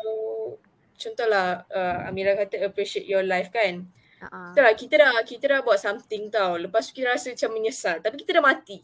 contohlah 0.99 1.63
uh, 1.71 2.09
Amira 2.11 2.35
kata 2.35 2.67
appreciate 2.67 3.07
your 3.07 3.23
life 3.23 3.53
kan. 3.55 3.87
Ah. 4.19 4.51
Betul 4.51 4.63
lah 4.67 4.75
kita 4.75 4.95
dah 4.99 5.13
kita 5.23 5.45
dah 5.47 5.61
buat 5.63 5.79
something 5.79 6.33
tau. 6.33 6.59
Lepas 6.59 6.91
tu 6.91 6.99
kita 6.99 7.15
rasa 7.15 7.35
macam 7.35 7.51
menyesal 7.55 8.03
tapi 8.03 8.17
kita 8.19 8.39
dah 8.39 8.45
mati. 8.45 8.81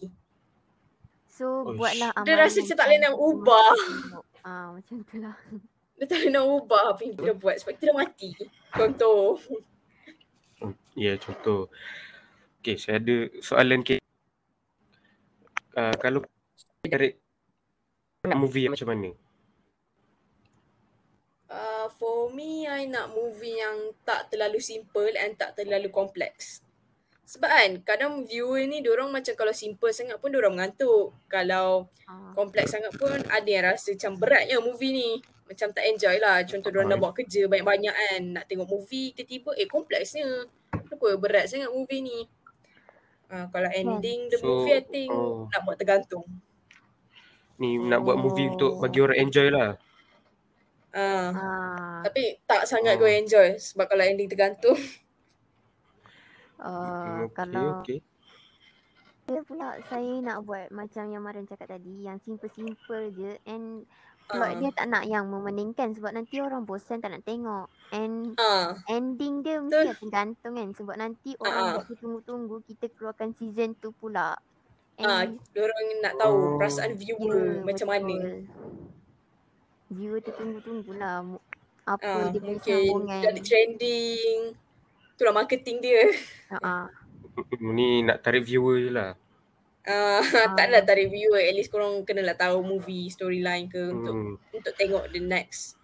So 1.35 1.67
Uish. 1.67 1.79
buatlah 1.83 2.11
Dia 2.23 2.39
amalan 2.39 2.43
rasa 2.47 2.59
macam 2.63 2.77
tak 2.79 2.87
boleh 2.87 3.01
nak 3.01 3.07
yang 3.11 3.19
ubah. 3.19 3.73
Ah 4.45 4.69
macam 4.77 5.01
tu 5.09 5.17
lah. 5.25 5.37
Dia 5.97 6.05
tak 6.05 6.21
boleh 6.21 6.33
nak 6.37 6.45
ubah 6.45 6.85
apa 6.93 7.01
yang 7.01 7.15
kita 7.17 7.33
buat 7.33 7.57
sebab 7.59 7.73
kita 7.81 7.85
dah 7.91 7.97
mati. 7.97 8.31
Contoh. 8.75 9.25
Ya, 10.95 11.11
yeah, 11.11 11.17
contoh. 11.19 11.67
Okay, 12.63 12.79
saya 12.79 13.03
ada 13.03 13.29
soalan 13.43 13.83
ke. 13.83 14.04
Uh, 15.75 15.95
kalau 15.99 16.23
direct 16.87 17.19
nak 18.25 18.39
movie 18.41 18.71
macam 18.71 18.89
mana? 18.89 19.11
Uh, 21.51 21.87
for 22.01 22.33
me, 22.33 22.65
I 22.67 22.89
nak 22.89 23.13
movie 23.13 23.61
yang 23.61 23.93
tak 24.03 24.33
terlalu 24.33 24.59
simple 24.59 25.13
and 25.15 25.37
tak 25.37 25.55
terlalu 25.55 25.93
kompleks. 25.93 26.65
Sebab 27.25 27.51
kan, 27.51 27.71
kadang 27.83 28.13
viewer 28.25 28.65
ni 28.69 28.85
diorang 28.85 29.09
macam 29.09 29.35
kalau 29.35 29.53
simple 29.53 29.91
sangat 29.91 30.21
pun 30.21 30.31
diorang 30.33 30.57
mengantuk. 30.57 31.13
Kalau 31.29 31.89
Ah, 32.05 32.37
kompleks 32.37 32.77
sangat 32.77 32.93
pun 33.01 33.17
ada 33.33 33.49
yang 33.49 33.65
rasa 33.65 33.97
macam 33.97 34.21
berat 34.21 34.45
ya 34.45 34.61
movie 34.61 34.93
ni. 34.93 35.11
Macam 35.49 35.73
tak 35.73 35.89
enjoy 35.89 36.21
lah. 36.21 36.45
Contoh 36.45 36.69
diorang 36.69 36.93
dah 36.93 37.01
buat 37.01 37.17
kerja 37.17 37.49
banyak-banyak 37.49 37.95
kan. 37.97 38.23
Nak 38.37 38.45
tengok 38.45 38.69
movie, 38.69 39.17
tiba-tiba 39.17 39.57
eh 39.57 39.65
kompleksnya. 39.65 40.49
Kenapa 40.69 41.17
berat 41.17 41.49
sangat 41.49 41.73
movie 41.73 42.05
ni? 42.05 42.19
Uh, 43.33 43.47
kalau 43.51 43.71
ending 43.73 44.29
the 44.29 44.39
So, 44.39 44.47
movie, 44.47 44.75
I 44.77 44.85
think 44.85 45.11
oh. 45.11 45.49
nak 45.49 45.61
buat 45.65 45.77
tergantung. 45.81 46.25
Ni 47.59 47.81
nak 47.81 48.05
buat 48.05 48.19
movie 48.21 48.51
untuk 48.51 48.79
bagi 48.79 48.99
orang 49.01 49.19
enjoy 49.25 49.49
lah. 49.51 49.79
Uh, 50.95 51.35
ah, 51.35 51.99
tapi 52.07 52.39
tak 52.47 52.71
sangat 52.71 52.95
Oh. 52.95 53.03
gue 53.03 53.11
enjoy. 53.11 53.49
Sebab 53.59 53.91
kalau 53.91 54.05
ending 54.07 54.31
tergantung, 54.31 54.79
uh, 56.63 57.25
okay, 57.27 57.35
kalau 57.35 57.83
okay. 57.83 57.99
Saya 59.25 59.41
pula 59.41 59.81
saya 59.89 60.21
nak 60.21 60.45
buat 60.45 60.69
macam 60.69 61.09
yang 61.09 61.25
Mariam 61.25 61.49
cakap 61.49 61.73
tadi 61.73 62.05
yang 62.05 62.21
simple-simple 62.21 63.09
je 63.17 63.41
and 63.49 63.89
plot 64.27 64.41
Ah. 64.47 64.57
dia 64.57 64.71
tak 64.73 64.87
nak 64.87 65.05
yang 65.05 65.27
memeningkan 65.27 65.93
sebab 65.93 66.11
nanti 66.11 66.39
orang 66.39 66.63
bosan 66.63 66.99
tak 66.99 67.11
nak 67.11 67.23
tengok 67.23 67.67
and 67.91 68.33
ah 68.37 68.73
ending 68.87 69.41
dia 69.41 69.59
mesti 69.59 69.95
tergantung 69.99 70.55
kan 70.55 70.69
sebab 70.71 70.95
nanti 70.95 71.37
Ah, 71.37 71.43
orang 71.43 71.55
ah. 71.55 71.73
buat 71.73 71.85
kita 71.85 72.01
tunggu-tunggu 72.01 72.57
kita 72.65 72.85
keluarkan 72.91 73.31
season 73.33 73.77
tu 73.77 73.93
pula 73.93 74.37
Ah, 74.97 75.27
and 75.27 75.43
diorang 75.51 75.85
nak 76.01 76.15
tahu 76.17 76.35
Oh. 76.35 76.55
perasaan 76.55 76.95
viewer 76.95 77.61
macam 77.61 77.87
mana. 77.87 78.15
betul. 78.15 78.39
viewer 79.91 80.19
tu 80.19 80.33
tunggu-tunggulah 80.33 81.15
mu- 81.21 81.45
apa 81.85 82.07
Ah, 82.07 82.27
dia 82.29 82.41
punya 82.41 82.59
sambungan 82.59 83.21
jadi 83.21 83.41
trending. 83.41 84.41
Itulah 85.11 85.33
marketing 85.33 85.77
dia. 85.79 86.03
Ah, 86.51 86.59
ah. 86.59 86.87
Hmm, 87.35 87.75
Ni 87.75 87.99
nak 88.01 88.23
tarik 88.23 88.43
viewer 88.43 88.79
je 88.79 88.89
lah. 88.89 89.19
Ah, 89.85 90.25
tak 90.57 90.65
adalah 90.65 90.83
tarik 90.83 91.09
viewer. 91.09 91.39
At 91.39 91.53
least 91.53 91.69
korang 91.69 92.03
kena 92.03 92.23
lah 92.23 92.35
tahu 92.35 92.61
movie, 92.61 93.07
storyline 93.07 93.69
ke 93.69 93.81
untuk 93.87 94.15
Hmm. 94.15 94.35
untuk 94.51 94.73
tengok 94.75 95.13
the 95.13 95.21
next. 95.21 95.77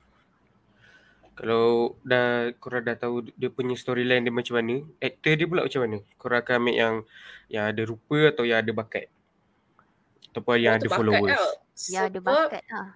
Kalau 1.34 1.96
dah 2.02 2.52
korang 2.56 2.84
dah 2.84 2.92
tahu 2.94 3.32
dia 3.32 3.48
punya 3.48 3.72
storyline 3.72 4.20
dia 4.20 4.32
macam 4.32 4.56
mana, 4.56 4.84
aktor 5.00 5.36
dia 5.36 5.44
pula 5.44 5.64
macam 5.64 5.80
mana? 5.80 5.98
Korang 6.16 6.40
akan 6.40 6.54
ambil 6.58 6.74
yang 6.74 6.94
yang 7.48 7.64
ada 7.66 7.82
rupa 7.82 8.28
atau 8.28 8.44
yang 8.44 8.60
ada 8.60 8.72
bakat? 8.72 9.08
Ataupun 10.30 10.56
yang 10.56 10.76
Oh, 10.76 10.78
ada 10.78 10.88
followers. 10.92 11.32
tau. 11.32 11.50
Ya 11.88 12.00
ada 12.06 12.20
bakat 12.20 12.64
lah. 12.68 12.88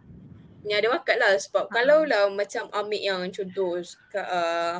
Yang 0.63 0.77
ada 0.77 0.89
bakat 0.93 1.17
lah 1.17 1.33
sebab 1.37 1.65
Ah. 1.67 1.73
kalau 1.73 1.99
lah 2.05 2.29
macam 2.29 2.69
Amik 2.71 3.01
yang 3.01 3.21
contoh 3.29 3.81
uh, 4.15 4.77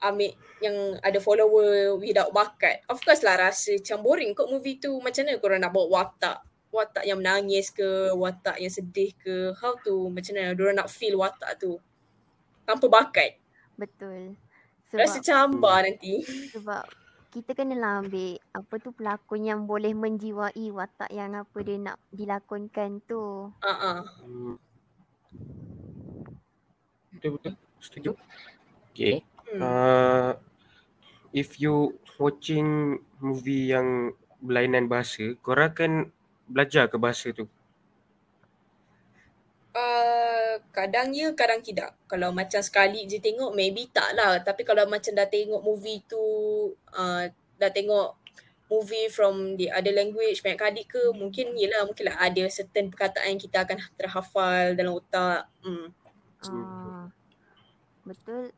Amik 0.00 0.32
yang 0.64 0.96
ada 1.04 1.20
follower 1.20 1.96
without 2.00 2.32
bakat 2.32 2.80
of 2.88 2.96
course 3.04 3.20
lah 3.20 3.36
rasa 3.36 3.76
macam 3.76 4.00
boring 4.00 4.32
kot 4.32 4.48
movie 4.48 4.80
tu 4.80 4.96
macam 5.00 5.28
mana 5.28 5.36
korang 5.36 5.60
nak 5.60 5.72
bawa 5.76 5.86
watak 5.88 6.40
watak 6.72 7.04
yang 7.04 7.20
menangis 7.20 7.68
ke 7.68 8.14
watak 8.16 8.56
yang 8.56 8.72
sedih 8.72 9.12
ke 9.20 9.52
how 9.60 9.76
to 9.84 10.08
macam 10.08 10.32
mana 10.36 10.56
diorang 10.56 10.80
nak 10.80 10.88
feel 10.88 11.20
watak 11.20 11.52
tu 11.60 11.76
tanpa 12.64 12.86
bakat 12.88 13.36
Betul. 13.76 14.36
rasa 14.92 15.20
Sebab 15.20 15.26
cambar 15.28 15.84
nanti 15.84 16.24
sebab 16.52 16.84
kita 17.30 17.54
kenalah 17.54 18.02
ambil 18.02 18.42
apa 18.50 18.74
tu 18.82 18.90
pelakon 18.90 19.46
yang 19.46 19.62
boleh 19.62 19.94
menjiwai 19.94 20.66
watak 20.74 21.14
yang 21.14 21.38
apa 21.38 21.58
dia 21.62 21.78
nak 21.78 21.96
dilakonkan 22.10 22.98
tu. 23.06 23.54
uh-uh. 23.54 23.98
Hmm. 24.26 24.58
Betul 27.14 27.38
betul. 27.38 27.54
Setuju. 27.78 28.10
Okay. 28.90 29.22
Hmm. 29.52 29.60
Uh, 29.60 30.30
if 31.34 31.58
you 31.58 31.98
watching 32.18 33.00
movie 33.18 33.70
yang 33.70 34.14
berlainan 34.40 34.88
bahasa, 34.88 35.36
korang 35.44 35.70
akan 35.72 35.92
belajar 36.48 36.88
ke 36.90 36.96
bahasa 36.96 37.30
tu? 37.30 37.46
Uh, 39.70 40.58
kadang 40.74 41.14
ya, 41.14 41.30
kadang 41.36 41.62
tidak. 41.62 41.94
Kalau 42.10 42.34
macam 42.34 42.58
sekali 42.58 43.06
je 43.06 43.22
tengok, 43.22 43.54
maybe 43.54 43.86
tak 43.94 44.18
lah. 44.18 44.42
Tapi 44.42 44.66
kalau 44.66 44.82
macam 44.90 45.14
dah 45.14 45.30
tengok 45.30 45.62
movie 45.62 46.02
tu, 46.10 46.18
uh, 46.90 47.24
dah 47.60 47.70
tengok 47.70 48.18
movie 48.70 49.10
from 49.10 49.58
the 49.58 49.66
other 49.70 49.90
language 49.90 50.46
banyak 50.46 50.58
kali 50.58 50.82
ke, 50.86 51.10
mungkin 51.14 51.58
yelah, 51.58 51.82
mungkin 51.82 52.06
lah 52.06 52.22
ada 52.22 52.46
certain 52.46 52.86
perkataan 52.86 53.34
yang 53.34 53.42
kita 53.42 53.66
akan 53.66 53.78
terhafal 53.98 54.78
dalam 54.78 54.94
otak. 54.94 55.50
Hmm. 55.62 55.90
Ah. 56.46 57.06
Betul. 58.06 58.54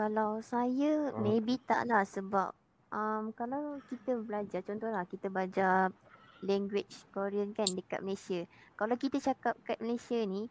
Kalau 0.00 0.40
saya 0.40 1.12
Ah. 1.12 1.20
maybe 1.20 1.60
tak 1.60 1.84
lah 1.84 2.08
sebab 2.08 2.56
um, 2.88 3.36
kalau 3.36 3.76
kita 3.92 4.16
belajar 4.16 4.64
contohlah 4.64 5.04
kita 5.04 5.28
belajar 5.28 5.92
language 6.40 7.04
Korean 7.12 7.52
kan 7.52 7.68
dekat 7.68 8.00
Malaysia. 8.00 8.48
Kalau 8.80 8.96
kita 8.96 9.20
cakap 9.20 9.60
kat 9.60 9.76
Malaysia 9.84 10.16
ni 10.24 10.48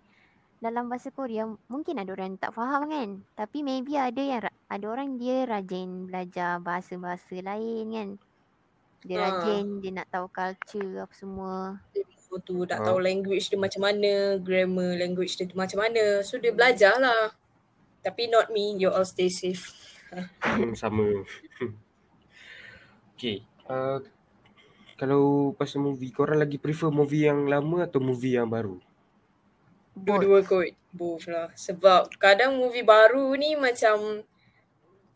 dalam 0.61 0.85
bahasa 0.85 1.09
Korea 1.09 1.49
mungkin 1.65 1.97
ada 1.97 2.13
orang 2.13 2.37
tak 2.37 2.53
faham 2.53 2.93
kan. 2.93 3.09
Tapi 3.33 3.65
maybe 3.65 3.97
ada 3.97 4.21
yang 4.21 4.45
ada 4.45 4.85
orang 4.85 5.17
dia 5.17 5.49
rajin 5.49 6.05
belajar 6.05 6.61
bahasa-bahasa 6.61 7.41
lain 7.41 7.85
kan. 7.89 8.09
Dia 9.01 9.17
Ah. 9.17 9.21
rajin, 9.33 9.81
dia 9.81 9.91
nak 9.97 10.13
tahu 10.13 10.29
culture 10.29 11.01
apa 11.01 11.13
semua. 11.17 11.81
Tu 12.45 12.53
nak 12.53 12.85
Ah. 12.85 12.93
tahu 12.93 13.01
language 13.01 13.49
dia 13.49 13.57
macam 13.57 13.81
mana, 13.81 14.37
grammar 14.37 14.93
language 14.93 15.33
dia 15.41 15.49
tu 15.49 15.57
macam 15.57 15.81
mana. 15.81 16.21
So 16.21 16.37
dia 16.37 16.53
belajar 16.53 17.01
lah. 17.01 17.33
Tapi 18.05 18.31
not 18.31 18.49
me, 18.55 18.75
you 18.79 18.89
all 18.91 19.05
stay 19.05 19.27
safe. 19.29 19.75
Hmm, 20.43 20.73
sama. 20.75 21.03
okay. 23.15 23.45
Uh, 23.69 24.01
kalau 25.01 25.23
pasal 25.59 25.79
movie, 25.87 26.11
korang 26.17 26.39
lagi 26.43 26.57
prefer 26.63 26.89
movie 26.99 27.23
yang 27.29 27.39
lama 27.53 27.77
atau 27.87 27.99
movie 28.03 28.35
yang 28.37 28.49
baru? 28.55 28.75
Dua-dua 30.05 30.39
kot. 30.47 30.71
Both 30.95 31.25
lah. 31.29 31.51
Sebab 31.53 32.17
kadang 32.17 32.57
movie 32.57 32.85
baru 32.85 33.35
ni 33.37 33.53
macam 33.59 34.23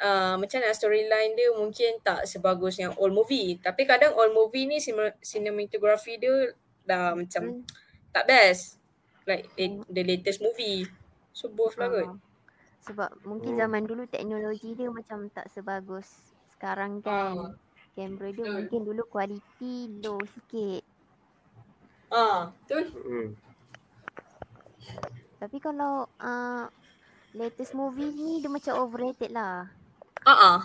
uh, 0.02 0.36
macam 0.42 0.58
mana 0.62 0.74
storyline 0.76 1.34
dia 1.40 1.50
mungkin 1.56 2.00
tak 2.04 2.26
sebagus 2.30 2.78
yang 2.82 2.94
old 3.02 3.14
movie. 3.16 3.58
Tapi 3.62 3.84
kadang 3.88 4.14
old 4.18 4.34
movie 4.36 4.66
ni 4.70 4.78
cine- 4.82 5.18
cinematography 5.24 6.20
dia 6.22 6.54
dah 6.86 7.14
macam 7.18 7.44
Hmm. 7.44 7.64
tak 8.14 8.26
best. 8.30 8.78
Like 9.30 9.50
the, 9.58 9.82
the 9.90 10.04
latest 10.04 10.40
movie. 10.44 10.86
So 11.34 11.50
both 11.50 11.78
lah 11.80 11.90
kot. 11.90 12.10
Ah. 12.84 12.88
Sebab 12.92 13.10
mungkin 13.24 13.56
Hmm. 13.56 13.62
zaman 13.64 13.84
dulu 13.88 14.04
teknologi 14.12 14.76
dia 14.76 14.92
macam 14.92 15.32
tak 15.32 15.48
sebagus 15.56 16.36
sekarang 16.52 17.00
kan. 17.00 17.56
Kamera 17.96 18.28
dia 18.34 18.44
Betul. 18.44 18.56
mungkin 18.60 18.82
dulu 18.84 19.02
kualiti 19.08 19.88
low 20.04 20.20
sikit. 20.28 20.84
Ah, 22.12 22.52
betul. 22.68 22.84
Hmm. 22.92 23.30
Tapi 25.40 25.58
kalau 25.64 26.12
uh, 26.20 26.68
latest 27.32 27.72
movie 27.72 28.12
ni 28.12 28.44
dia 28.44 28.52
macam 28.52 28.84
overrated 28.84 29.32
lah. 29.32 29.72
Ah 30.28 30.36
ah. 30.36 30.60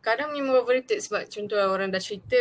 Kadang 0.00 0.32
memang 0.32 0.62
overrated 0.62 1.02
sebab 1.02 1.26
contoh 1.28 1.58
orang 1.60 1.90
dah 1.90 2.00
cerita 2.00 2.38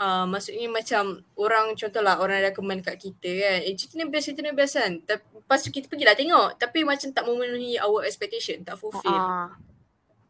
Uh, 0.00 0.24
maksudnya 0.24 0.64
macam 0.64 1.04
orang 1.36 1.76
contohlah 1.76 2.16
orang 2.16 2.40
recommend 2.40 2.80
kat 2.80 2.96
kita 2.96 3.28
kan 3.36 3.56
eh 3.60 3.76
cerita 3.76 4.00
ni 4.00 4.08
best 4.08 4.32
cerita 4.32 4.40
ni 4.40 4.56
best 4.56 4.80
kan 4.80 4.96
tapi 5.04 5.20
lepas 5.36 5.60
tu 5.60 5.68
kita 5.68 5.92
pergilah 5.92 6.16
tengok 6.16 6.56
tapi 6.56 6.88
macam 6.88 7.12
tak 7.12 7.20
memenuhi 7.20 7.76
our 7.76 8.08
expectation 8.08 8.64
tak 8.64 8.80
fulfill 8.80 9.12
Ah, 9.12 9.52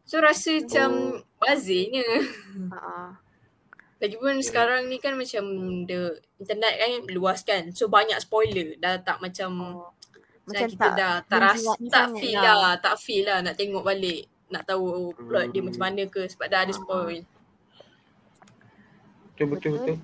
so 0.03 0.19
rasa 0.19 0.59
macam 0.59 0.89
Oh. 1.23 1.39
bazirnya 1.39 2.03
ah, 2.67 2.75
ah. 2.75 3.09
lagipun 3.97 4.43
sekarang 4.43 4.91
ni 4.91 4.99
kan 4.99 5.15
macam 5.15 5.39
the 5.87 6.19
internet 6.35 6.73
kan 6.75 6.91
luas 7.07 7.39
kan 7.39 7.71
so 7.71 7.87
banyak 7.87 8.19
spoiler 8.19 8.75
dah 8.75 8.99
tak 8.99 9.23
macam 9.23 9.49
Oh. 9.55 9.87
macam 10.43 10.51
Macam 10.51 10.67
kita 10.67 10.83
tak 10.83 10.93
dah 10.99 11.13
tak 11.23 11.39
rasa 11.47 11.71
tak 11.87 12.07
feel 12.11 12.35
lah. 12.35 12.55
lah 12.59 12.73
tak 12.75 12.95
feel 12.99 13.23
lah 13.23 13.39
nak 13.39 13.55
tengok 13.55 13.87
balik 13.87 14.27
nak 14.51 14.67
tahu 14.67 15.15
plot 15.15 15.47
dia 15.47 15.63
Hmm. 15.63 15.71
macam 15.71 15.81
mana 15.81 16.03
ke 16.05 16.27
sebab 16.27 16.47
dah 16.51 16.67
ada 16.67 16.75
spoil 16.75 17.23
Betul 19.33 19.47
betul 19.49 19.71
Betul. 19.71 19.75
betul. 19.77 19.97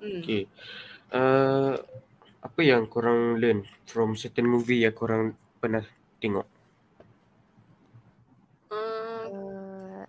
hmm. 0.00 0.20
Okay. 0.22 0.42
Uh, 1.14 1.74
apa 2.40 2.60
yang 2.60 2.84
korang 2.84 3.40
learn 3.40 3.64
from 3.86 4.12
certain 4.14 4.44
movie 4.44 4.84
yang 4.84 4.92
korang 4.92 5.32
pernah 5.58 5.84
tengok? 6.18 6.44
Uh, 8.68 9.04
Uh, 9.24 10.04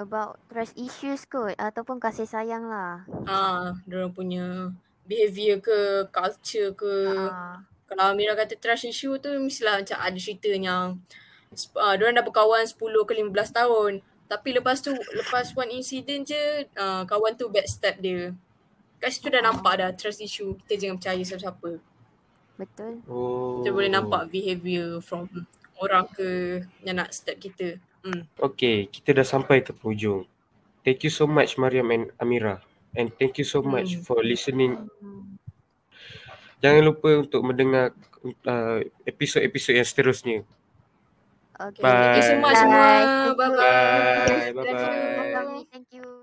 about 0.00 0.40
trust 0.48 0.72
issues 0.80 1.28
kot 1.28 1.52
ataupun 1.60 2.00
kasih 2.00 2.24
sayang 2.24 2.64
lah. 2.72 3.04
ah, 3.28 3.76
diorang 3.84 4.16
punya 4.16 4.72
behaviour 5.04 5.60
ke, 5.60 6.08
culture 6.08 6.72
ke. 6.72 6.94
Ah, 7.28 7.60
Kalau 7.84 8.14
Amira 8.14 8.32
kata 8.32 8.56
trust 8.56 8.88
issue 8.88 9.18
tu 9.20 9.28
mestilah 9.36 9.82
macam 9.82 9.98
ada 10.00 10.16
cerita 10.16 10.48
yang 10.48 10.96
uh, 11.76 11.94
diorang 11.98 12.16
dah 12.16 12.24
berkawan 12.24 12.64
10 12.64 12.78
ke 12.80 13.12
15 13.18 13.28
tahun. 13.52 13.92
Tapi 14.30 14.54
lepas 14.54 14.78
tu, 14.78 14.94
lepas 14.94 15.50
one 15.58 15.74
incident 15.74 16.22
je, 16.22 16.38
uh, 16.78 17.02
kawan 17.02 17.34
tu 17.34 17.50
backstab 17.50 17.98
dia. 17.98 18.30
Kat 19.02 19.10
situ 19.10 19.26
dah 19.26 19.42
nampak 19.42 19.82
dah 19.82 19.90
trust 19.90 20.22
issue. 20.22 20.54
Kita 20.62 20.86
jangan 20.86 20.96
percaya 21.02 21.22
siapa-siapa. 21.26 21.70
betul. 22.54 23.00
Oh. 23.08 23.58
Kita 23.58 23.72
boleh 23.72 23.90
nampak 23.90 24.28
behaviour 24.28 25.00
from 25.00 25.26
orang 25.80 26.04
ke 26.12 26.60
yang 26.84 27.00
nak 27.00 27.10
stab 27.10 27.40
kita. 27.40 27.80
Hmm. 28.04 28.28
Okay, 28.36 28.84
kita 28.86 29.16
dah 29.16 29.24
sampai 29.24 29.64
ke 29.64 29.72
penghujung. 29.72 30.28
Thank 30.84 31.02
you 31.02 31.12
so 31.12 31.24
much 31.24 31.56
Mariam 31.56 31.88
and 31.90 32.12
Amira. 32.20 32.60
And 32.92 33.08
thank 33.16 33.40
you 33.40 33.48
so 33.48 33.64
much 33.64 33.96
Hmm. 33.96 34.04
for 34.04 34.20
listening. 34.20 34.76
Hmm. 35.00 35.40
Jangan 36.60 36.82
lupa 36.84 37.24
untuk 37.24 37.40
mendengar 37.40 37.96
uh, 38.44 38.78
episod-episod 39.08 39.72
yang 39.72 39.88
seterusnya. 39.88 40.38
Okay. 41.60 41.82
Bye. 41.82 42.00
Thank 42.00 42.16
you 42.16 42.22
so 42.22 42.36
much 42.38 42.58
Bye. 42.58 42.64
semua. 42.64 43.06
You. 43.06 43.36
Bye-bye. 43.36 44.52
Bye. 44.54 45.12
Bye-bye. 45.16 45.64
Thank 45.72 45.88
you. 45.92 46.19